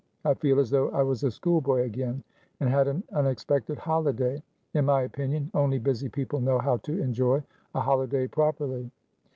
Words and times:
I 0.25 0.33
feel 0.33 0.59
as 0.59 0.71
though 0.71 0.89
I 0.89 1.03
was 1.03 1.23
a 1.23 1.29
schoolboy 1.29 1.81
again, 1.83 2.23
and 2.59 2.67
had 2.67 2.87
an 2.87 3.03
unexpected 3.13 3.77
holiday. 3.77 4.41
In 4.73 4.85
my 4.85 5.03
opinion, 5.03 5.51
only 5.53 5.77
busy 5.77 6.09
people 6.09 6.41
know 6.41 6.57
how 6.57 6.77
to 6.77 6.99
enjoy 6.99 7.43
a 7.75 7.79
holiday 7.81 8.25
properly." 8.25 8.89